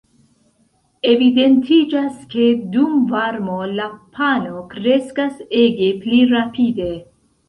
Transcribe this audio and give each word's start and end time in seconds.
Evidentiĝas 1.09 2.15
ke 2.31 2.45
dum 2.75 2.95
varmo 3.11 3.57
la 3.81 3.85
"pano" 4.21 4.63
kreskas 4.71 5.37
ege 5.65 5.91
pli 6.07 6.23
rapide. 6.33 6.89